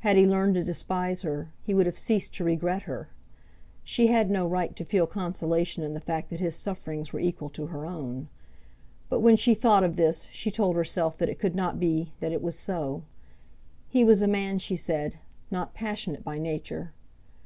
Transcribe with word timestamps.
Had 0.00 0.18
he 0.18 0.26
learned 0.26 0.54
to 0.56 0.62
despise 0.64 1.22
her, 1.22 1.50
he 1.62 1.72
would 1.72 1.86
have 1.86 1.96
ceased 1.96 2.34
to 2.34 2.44
regret 2.44 2.82
her. 2.82 3.08
She 3.82 4.08
had 4.08 4.28
no 4.30 4.46
right 4.46 4.76
to 4.76 4.84
feel 4.84 5.06
consolation 5.06 5.82
in 5.82 5.94
the 5.94 5.98
fact 6.00 6.28
that 6.28 6.40
his 6.40 6.54
sufferings 6.54 7.14
were 7.14 7.20
equal 7.20 7.48
to 7.48 7.68
her 7.68 7.86
own. 7.86 8.28
But 9.08 9.20
when 9.20 9.38
she 9.38 9.54
thought 9.54 9.82
of 9.82 9.96
this, 9.96 10.28
she 10.30 10.50
told 10.50 10.76
herself 10.76 11.16
that 11.16 11.30
it 11.30 11.38
could 11.38 11.56
not 11.56 11.80
be 11.80 12.12
that 12.20 12.32
it 12.32 12.42
was 12.42 12.58
so. 12.58 13.04
He 13.88 14.04
was 14.04 14.20
a 14.20 14.28
man, 14.28 14.58
she 14.58 14.76
said, 14.76 15.20
not 15.50 15.72
passionate 15.72 16.22
by 16.22 16.36
nature. 16.38 16.92